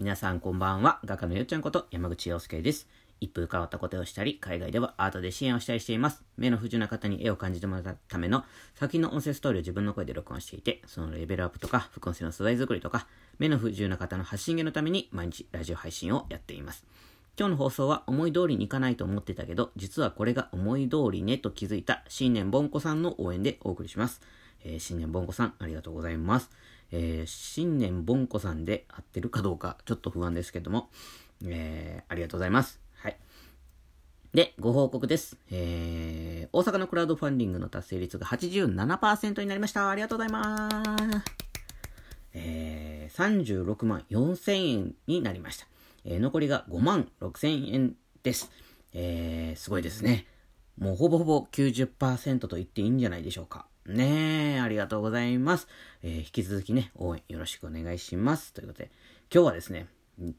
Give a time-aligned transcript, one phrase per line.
[0.00, 1.00] 皆さんこんばんは。
[1.04, 2.86] 画家のよっちゃんこと山口洋介です。
[3.20, 6.22] 一風変わったことをしたり、海外ではアートで支援をしたりしています。
[6.36, 8.44] 目の不自由な方に絵を感じてもらうための
[8.76, 13.08] 先の音声ストーリーを自分の声で録音していて、そのレベルアップとか、副音声の素材作りとか、
[13.40, 16.84] 目の不自由な方の発信源のために毎日ラジオ配信をやっています。
[17.36, 24.20] 今日の放送は思い通りにいかないと思ってたけど、実はこれが思い通りねと気づいた新年ぼんこさんの応援でお送りします。
[24.64, 26.50] えー、新年ぼんこさん、ありがとうございます。
[26.90, 30.90] えー、新年ぼんこさんで合ってるかどうか、ちょっと不安ですけども、
[31.44, 32.80] えー、ありがとうございます。
[32.96, 33.16] はい。
[34.34, 35.36] で、ご報告です。
[35.50, 39.88] えー、大阪のクラウドファンディングの達成率が87%になりました。
[39.88, 41.38] ありがとうございます。
[42.34, 45.66] えー、36万4000円になりました。
[46.04, 48.50] えー、残りが5万6000円です。
[48.92, 50.26] えー、すごいですね。
[50.78, 53.66] もうほぼほぼ90%と言っていいんじゃないでしょうか。
[53.88, 55.66] ねえ、ありがとうございます。
[56.02, 58.52] えー、引き続きね、応援よろしくお願いします。
[58.52, 58.90] ということで、
[59.32, 59.86] 今日はですね、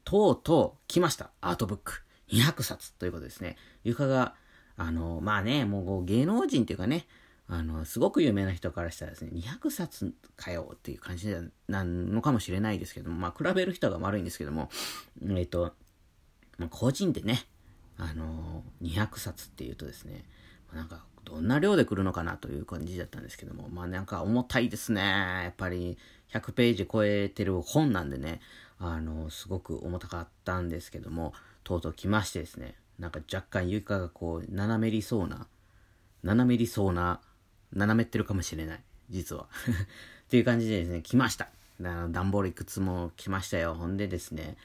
[0.04, 1.30] とうとう来ました。
[1.40, 2.04] アートブック。
[2.30, 3.56] 200冊ということですね。
[3.82, 4.36] 床が、
[4.76, 7.08] あの、まあね、もう芸能人っていうかね、
[7.48, 11.34] あの、すごく有名な人からしたらですね、200冊かよっていう感じ
[11.66, 14.70] なのかもしれないですけども、まあ、比べる人が悪いんですけども、
[15.28, 15.74] えっ、と、
[16.56, 17.44] まあ、個人でね、
[17.96, 20.24] あの、200冊っていうとですね、
[20.72, 25.00] なんか、どんな量で来るのかなという感じだったんですけども、まあなんか重たいですね。
[25.00, 25.98] やっぱり
[26.32, 28.40] 100ページ超えてる本なんでね、
[28.78, 31.32] あの、すごく重たかったんですけども、
[31.64, 35.46] とうとう来ましてですね、なんか若干床がこう、斜めりそうな、
[36.22, 37.20] 斜めりそうな、
[37.72, 38.80] 斜めってるかもしれない。
[39.10, 39.46] 実は。
[40.26, 41.48] っていう感じでですね、来ました。
[41.80, 43.74] 段ボールいくつも来ましたよ。
[43.74, 44.56] ほんでですね、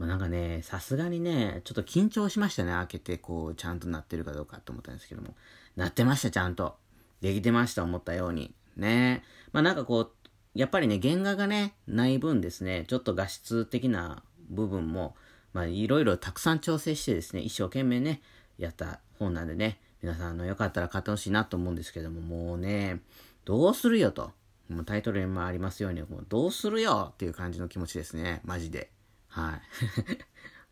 [0.00, 2.72] まあ、なんかね、さすがにね、ちょっと緊張しましたね。
[2.72, 5.34] 開けて、こう、ちゃんとなってるかどうかと思ったんですけども。
[5.76, 6.74] なってました、ちゃんと。
[7.20, 8.54] できてました、思ったように。
[8.78, 9.22] ね。
[9.52, 10.10] まあなんかこう、
[10.54, 15.16] やっぱりね、原画がね、ない分ですね、ちょっと画質的な部分も、
[15.52, 18.22] まあいろいろたくさん調整してですね、一生懸命ね、
[18.56, 23.02] やった本なんでね、皆さん、あの、よかったら買ってほしいなと思うんですけども、もうね、
[23.44, 24.32] どうするよと。
[24.70, 28.90] もうタイトルにもありますように、もうどうするよっていう感じの気持ちですね、マジで。
[29.30, 29.60] はい。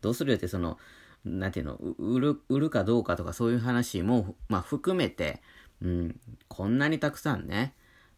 [0.01, 0.77] どうするよって、その、
[1.25, 5.41] なんていうの、売る、売るかどうかとかそういう話も、まあ含めて、
[5.81, 7.73] うん、こんなにたくさんね、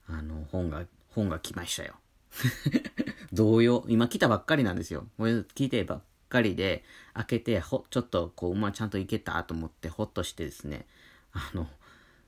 [0.08, 1.96] あの、本が、本が来ましたよ。
[3.34, 5.08] 同様、今来たばっかりなんですよ。
[5.18, 10.88] これ聞いてばっかりで、開けて、ほ、ちょっと、こう、まあ、ちゃんといけたと思って、ほっとしてですね、
[11.34, 11.68] あの、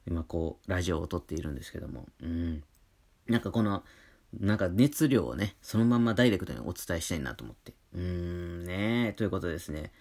[0.06, 2.64] 今こう、ラジオを撮っているんですけども、うん。
[3.28, 3.84] なんかこの、
[4.40, 7.74] なんか熱量をね、そのままダイレクトにお伝えしたいなと思って。
[7.94, 9.92] うーん、ねということですね。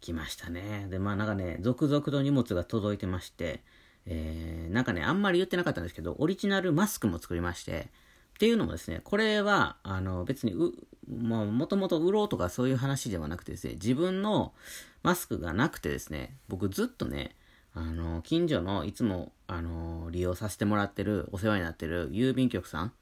[0.00, 0.86] 来ましたね。
[0.90, 3.62] で、まあなんかね、続々と荷物が届いてまして、
[4.06, 7.88] えー、なんかね、あんまり言ってなかったんですけど、オリジナルマスクも作りまして、
[8.34, 10.72] っていうのもですね、これは、あの、別に、う、
[11.06, 14.54] まあ、もともと売ろうとかそういう話ではなくてですね、自分の
[15.02, 17.36] マスクがなくてですね、僕ずっとね、
[17.74, 22.92] あの、近所のいつも、あの、利用させてもらってる、お世話になってる郵便局さん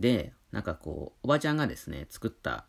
[0.00, 2.66] で、なんかこう、おばちゃんがですね、作った、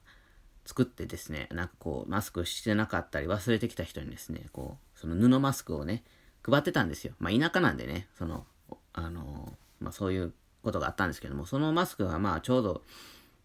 [0.66, 6.04] 作ってですね、なんかこう、マスクしてなかったり忘れてきた人にですね、こう、その布マスクをね、
[6.44, 7.14] 配ってたんですよ。
[7.20, 8.46] まあ、田舎なんでね、その、
[8.94, 10.34] あの、まあ、そういう
[10.64, 12.84] ことがあったんですけども、そのマスクがまあ、ちょうど、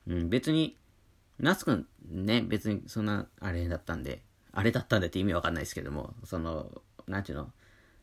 [0.06, 0.76] うん、別に、
[1.38, 4.22] マスクね、別にそんな、あれだったんで、
[4.53, 7.53] あれだったんでって意味わかんないですけども、その、なんていうの、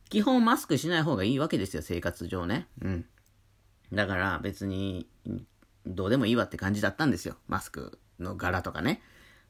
[0.10, 2.68] 基本マスクしない方がいいわけですよ、生活上ね。
[2.82, 3.06] うん。
[3.94, 5.08] だから別に、
[5.86, 7.36] どうでもいいわって感じだったんですよ。
[7.48, 9.02] マスクの柄とかね。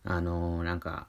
[0.03, 1.07] あのー、なんか、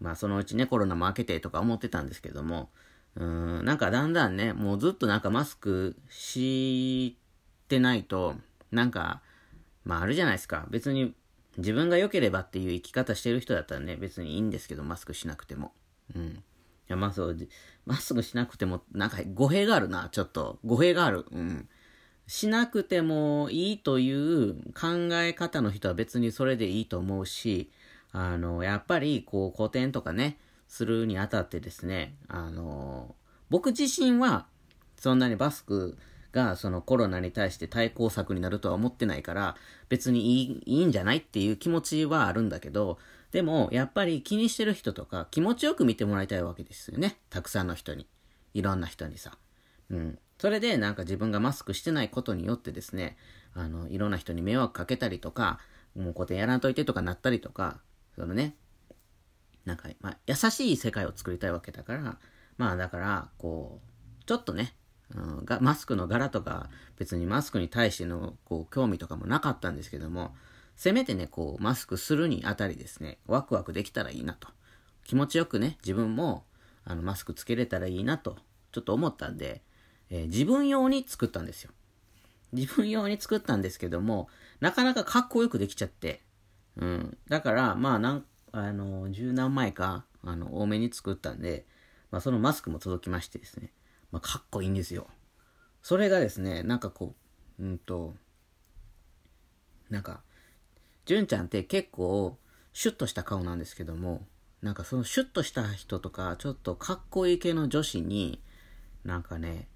[0.00, 2.70] まあそのうちね、コロナも明けてとか思ってたんですけども、
[3.16, 7.16] うん、なんかだんだんね、もうずっとなんかマスクし
[7.68, 8.34] てないと、
[8.70, 9.22] なんか、
[9.84, 10.66] まああるじゃないですか。
[10.70, 11.14] 別に
[11.58, 15.72] 自分が良ければっていう生き方してる人だったらね、別にいいんですけど、マスクしなくても。
[16.14, 16.22] うん。
[16.28, 16.42] い
[16.88, 17.36] や、まあそう、
[17.86, 20.58] マスクしなくても、なんか語弊があるな、ちょっと。
[20.64, 21.26] 語弊がある。
[21.30, 21.68] うん。
[22.30, 27.72] しなくてもいいという考え方の人は別にそれでいいと思うし、
[28.12, 30.38] あの、やっぱり、こう、古典とかね、
[30.68, 33.16] するにあたってですね、あの、
[33.48, 34.46] 僕自身は、
[34.96, 35.98] そんなにマスク
[36.30, 39.56] が、そのコロナに対して対抗策になるとは思ってないから、
[39.88, 42.98] 別にいい、いいんじゃないっていう気持ちはあるんだけど、
[43.32, 47.18] でも、やっぱり気にしてる人とか、気持ちよく見てもらいたいわけですよね。
[47.28, 48.06] たくさんの人に。
[48.54, 49.36] いろんな人にさ。
[49.90, 50.18] うん。
[50.40, 53.18] それでなんか自分がマスクしてないことによってですね、
[53.52, 55.60] あの、いろんな人に迷惑かけたりとか、
[55.94, 57.78] もうこうやってやらんといてとかなったりとか、
[58.16, 58.54] そのね、
[59.66, 62.16] なんか、まあ、優しい世界を作りたいわけだから、
[62.56, 64.74] まあだから、こう、ちょっとね、
[65.14, 70.34] うん、がマスクの柄とか、別にマスクに対してのこう興味とかもなかったんですけども、
[70.74, 74.48] せめてね、こう、マスクするにあたりですね、ワクワクできたらいいなと。
[75.04, 76.46] 気持ちよくね、自分も、
[76.84, 78.38] あの、マスクつけれたらいいなと、
[78.72, 79.60] ちょっと思ったんで、
[80.10, 81.70] えー、自分用に作ったんですよ。
[82.52, 84.28] 自分用に作ったんですけども、
[84.60, 86.20] なかなかかっこよくできちゃって、
[86.76, 87.18] うん。
[87.28, 91.64] だから、まあ、なん、あの、十何枚か、あの、多めに作ったんで、
[92.10, 93.72] まあ、そのマスクも届きましてですね、
[94.10, 95.06] まあ、かっこいいんですよ。
[95.82, 97.14] それがですね、なんかこ
[97.58, 98.14] う、うんと、
[99.88, 100.22] なんか、
[101.06, 102.36] 純ちゃんって結構、
[102.72, 104.26] シュッとした顔なんですけども、
[104.62, 108.42] なんかそのシュッとした人とか、ちょっとかっこいい系の女子に、
[109.04, 109.68] なんかね、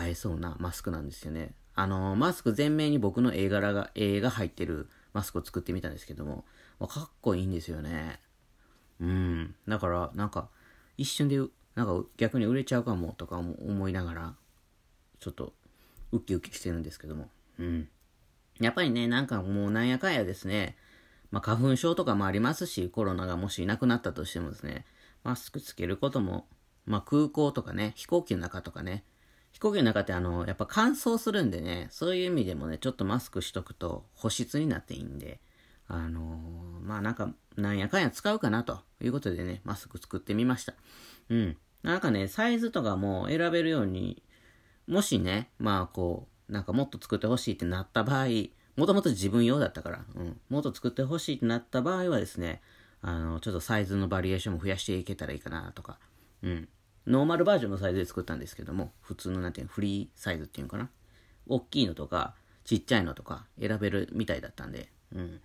[0.00, 1.54] 映えそうなマスクなんですよね。
[1.74, 6.44] あの、マスク全面に僕の絵柄が、絵が入ってるマスクを作ってみたんですけども
[6.78, 8.20] ま、かっこいいんですよね。
[9.00, 9.54] うん。
[9.68, 10.48] だから、なんか、
[10.96, 11.38] 一瞬で、
[11.74, 14.34] なんか逆に売れちゃうかもとか思いながら、
[15.20, 15.52] ちょっと、
[16.12, 17.28] ウキウキしてるんですけども。
[17.58, 17.88] うん。
[18.60, 20.76] やっぱりね、なんかもうなんやかんやですね、
[21.30, 24.84] まあ花粉症とかもありますし、コロナがもしいなくなったとしてもですね、
[25.24, 26.46] マスクつけることも、
[26.86, 29.02] まあ空港とかね、飛行機の中とかね、
[29.54, 35.38] 飛行機の中ってあの、やっぱ乾燥するんでね、そういう意味でもね、ちょっとマスクしとくと保湿になっていいんで、
[35.86, 40.74] あのー、まあなんか、なんやかんや使うかなということでね、マスク作ってみました。
[41.28, 41.56] うん。
[41.84, 44.24] なんかね、サイズとかも選べるように、
[44.88, 48.26] もしね、まあこう、なんかもっと作ってほしいってなった場合、
[48.76, 52.60] もともと自分用だったから、うん、もっと作ってほしいってなった場合はですね、
[53.02, 56.00] あの、ちょっとサイズのバリエーションも増やしていけたらいいかなとか、
[56.42, 56.68] うん。
[57.06, 60.88] ノーマルバージョンのサイズで作ったんですけども、普通のなんていうの、フリーサイズっていうのかな？
[61.46, 62.34] 大きいのとか、
[62.64, 65.40] ちっちゃいのとか選べるみたいだったんで、うん。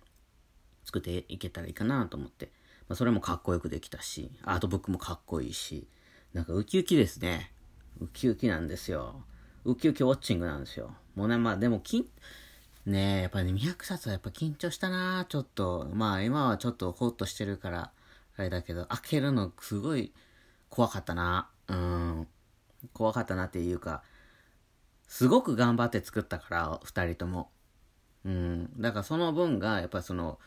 [0.84, 2.50] 作っていけたらいいかなと思って。
[2.88, 5.86] まあ、それもかっこよくできたし、アートブックもかっこいいし、
[6.32, 7.52] なんかウキウキですね。
[8.00, 9.22] ウキウキなんですよ。
[9.64, 10.94] ウキウキウォッチングなんですよ。
[11.14, 12.10] もうね、まあでも、き
[12.86, 15.88] ねえ、やっぱり、ね、200冊はやっぱ緊張したなちょっと。
[15.92, 17.92] まあ今はちょっとホッとしてるから、
[18.36, 20.12] あれだけど、開けるのすごい
[20.70, 21.50] 怖かったな。
[21.68, 22.28] うん。
[22.94, 24.02] 怖かったなっていうか、
[25.06, 27.50] すごく頑張って作ったから、二人とも。
[28.24, 28.80] うん。
[28.80, 30.38] だからその分が、やっぱその、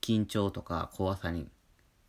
[0.00, 1.48] 緊張とか怖さに、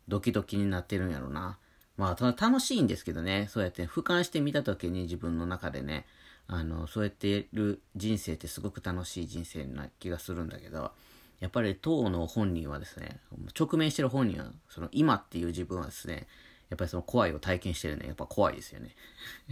[0.08, 1.58] ドキドキになってるんやろな。
[1.96, 3.46] まあ、楽しいんですけどね。
[3.50, 6.06] そうやって俯瞰してみたときに自分の中でね、
[6.46, 10.92] あの、そうやってる人生ってすごく楽しい人生な気がするんだけど、
[11.38, 13.20] やっぱり当の本人はですね、
[13.58, 16.26] 直面してる本人は、その今っていう自分はですね、
[16.70, 18.94] やっぱりその怖いを体験してるね、やっぱ怖いですよね。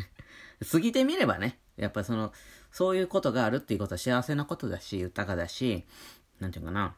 [0.71, 2.33] 過ぎてみればね、やっぱりその、
[2.73, 5.85] そういうことがあるっていうことは幸せなことだし、豊かだし、
[6.41, 6.95] なんていうかな、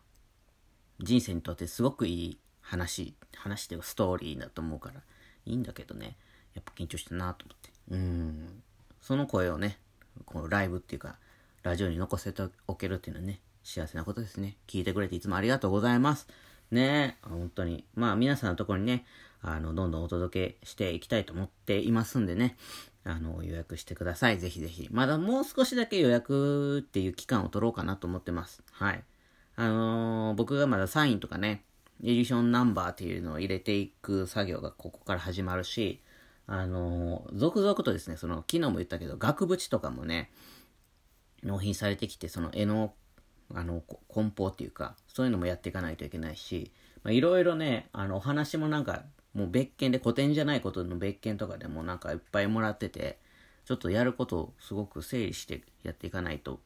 [1.00, 5.02] 人生にとってすごくいい話、話っていうかストーリーだと思うから、
[5.46, 6.16] いいんだけどね、
[6.54, 7.70] やっぱ緊張したなと思って。
[7.90, 8.62] うん。
[9.00, 9.78] その声をね、
[10.26, 11.16] このライブっていうか、
[11.62, 14.56] ラジオに残せておけるっていうのはね、幸せなことですね。
[14.66, 16.28] 聞いてくれていつもありがとうございます。
[16.70, 17.84] ねえ本当に。
[17.94, 19.04] まあ皆さんのところにね、
[19.42, 22.56] あの、どんどんお届けしていきたいと思っていますんでね、
[23.04, 24.38] あの、予約してください。
[24.38, 24.88] ぜひぜひ。
[24.90, 28.62] まだもう少しだけ予約っていう期間を取ろうかなと思ってます。
[28.70, 29.04] はい。
[29.56, 31.64] あのー、僕がまだサインとかね、
[32.02, 36.02] エディションナンバーっていうのを入れていく作業がここから始まるし、
[36.46, 40.30] あのー、続々とですね、その、昨日も言ったけど、額縁とかもね、
[41.42, 42.92] 納品されてきて、その絵の、
[43.54, 46.70] あの、梱包っていうか、そういうのもやっていかないといけないし、
[47.02, 49.04] まいろいろね、あの、お話もなんか、
[49.34, 53.18] もう別件で古典じゃないことの別件とかでもなんかいっぱいもらってて、
[53.64, 56.60] ちょっとやることをすごく整理してやっていかないと。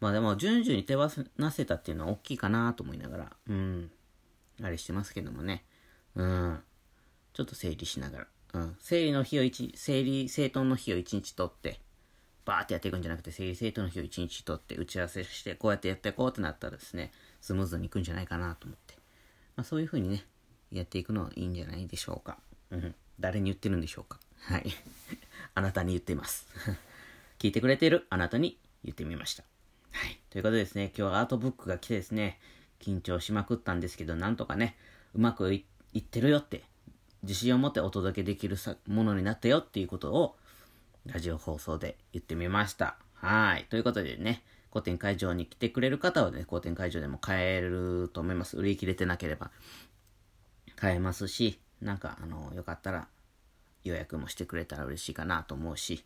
[0.00, 3.90] まあでも、順々に手放せたっていうのは大きいかなと思いながら、うん、
[4.62, 5.64] あれしてますけどもね。
[6.16, 6.60] うん、
[7.32, 8.26] ちょっと整理しながら。
[8.54, 8.76] うん。
[8.80, 11.80] 整理の日を一、整理整頓の日を一日取って、
[12.44, 18.94] バーってやっていくんじゃなくて、整理整頓の日を一日取って、打ち合わせして、こうやってやっていこうってなったらですね、スムーズにいくんじゃないかなと思って。
[19.56, 20.24] まあそういう風にね、
[20.72, 22.38] やっていくのはいいんじゃないでしょうか。
[22.70, 22.94] うん。
[23.18, 24.18] 誰に言ってるんでしょうか。
[24.40, 24.72] はい。
[25.54, 26.46] あなたに言っています。
[27.38, 29.44] 聞いてくれているあなたに言ってみました。
[29.92, 30.20] はい。
[30.30, 32.40] ということでですね、今日はアートブックが来てですね、
[32.80, 34.76] 緊張しまくったんですけど、なんとかね、
[35.14, 35.64] うまくい
[35.98, 36.64] ってるよって
[37.22, 40.36] 自信を持ってお届けできるものになったよっていうことを、
[41.06, 42.96] ラジオ放送で言ってみました。
[43.14, 43.66] はい。
[43.70, 48.56] ということでね、古典会場に来てくれる方はね、古典会場でも買えると思います。
[48.56, 49.50] 売り切れてなければ
[50.80, 53.08] 買えますし、なんか、あの、よかったら
[53.84, 56.04] 予約もしてくれたら嬉しいかなと思うし、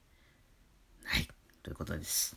[1.04, 1.28] はい。
[1.62, 2.36] ということです。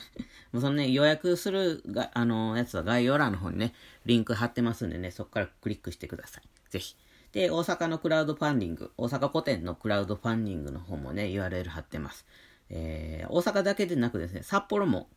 [0.52, 6.48] もうそのね、予約するが、あの、やつは概要欄の方にね、リンク貼ってますんでね、そこからクリックしてください。
[6.70, 6.96] ぜひ。
[7.32, 12.26] で、大阪のクラウドファンディング、大阪古典のクラウドファンディングの方もね、URL 貼ってます。
[12.68, 15.08] えー、大阪だけでなくですね、札幌も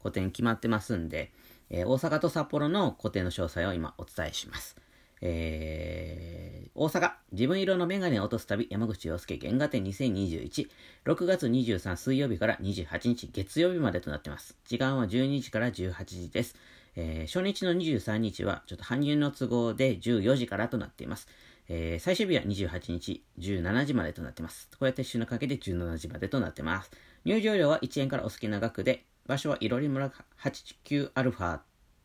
[0.00, 1.32] 古典決まってますんで、
[1.70, 4.76] えー、大阪と札幌の固定の詳細を今お伝えします。
[5.24, 10.68] えー、大阪、自分色のメガネを落とす旅、山口洋介原画展2021、
[11.04, 14.56] 6月23水曜日から28日月曜日までとなっています。
[14.66, 16.56] 時間は12時から18時です。
[16.96, 21.28] えー、初日の23日は、ちょっと搬入の都合で14時からとなっています。
[21.68, 24.68] えー、最終日は28日17時までとなっています。
[24.72, 26.90] こうやって週のかけで17時までとなっています。
[27.24, 30.10] 入場料は1円からお好きな額で、場所はいろり村
[30.42, 31.60] 89α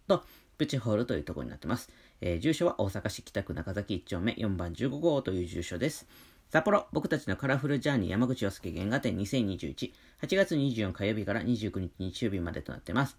[0.07, 0.23] と
[0.57, 1.89] プチホールというところになっています。
[2.21, 6.07] えー、住所は大阪市北区中崎1丁目4番15号という住所です。
[6.49, 13.17] 札幌、僕たちのカラフルジャーニー山口洋介原画展2021、8月24火曜日から29日日曜日までとなっています。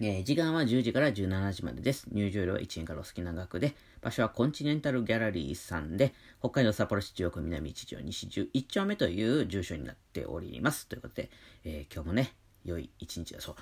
[0.00, 2.06] えー、時間は10時から17時までです。
[2.12, 10.86] 入場料は1円からお好きな額で、場所はコンチネンタルギャラリーさんで、北海道札幌市中央区南一条西11丁目という住所になっております。
[10.86, 11.30] ということで、
[11.64, 12.32] えー、今日もね、
[12.64, 13.54] 良い一日だそう。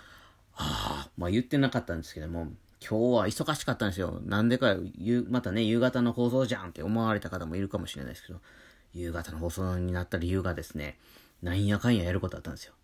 [0.56, 2.48] ああ、まあ言ってなかったんですけども、
[2.80, 4.20] 今日は忙しかったんですよ。
[4.24, 4.76] なんでか、
[5.28, 8.40] またね、夕方の放送じゃんって思われた方もいるかもしれないですけど、
[8.92, 10.98] 夕方の放送になった理由がですね、
[11.42, 12.74] なんやかんややることだったんですよ。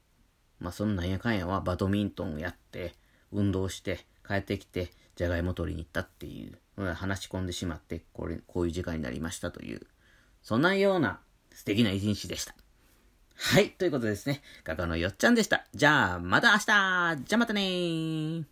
[0.60, 2.94] まあそのなんやかんやはバドミントンをやって、
[3.32, 6.58] 運動して、帰ってきて、じゃがいも取りに行ったっていう、
[6.94, 9.86] 話し込んでしまって、これ、こういう時間になりましたという、
[10.42, 11.20] そんなような
[11.52, 12.54] 素敵な一日でした。
[13.34, 14.42] はい、ということですね。
[14.64, 15.66] 画家のよっちゃんでした。
[15.74, 18.44] じゃあ、また明日じゃあまたねー